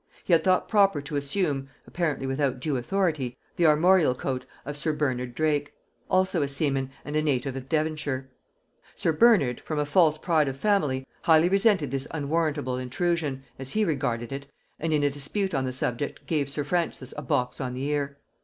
[0.23, 4.93] He had thought proper to assume, apparently without due authority, the armorial coat of sir
[4.93, 5.73] Bernard Drake,
[6.09, 8.27] also a seaman and a native of Devonshire:
[8.95, 13.85] sir Bernard, from a false pride of family, highly resented this unwarrantable intrusion, as he
[13.85, 14.47] regarded it,
[14.79, 18.17] and in a dispute on the subject gave sir Francis a box on the ear.